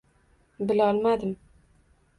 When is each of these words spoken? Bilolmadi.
Bilolmadi. 0.69 1.35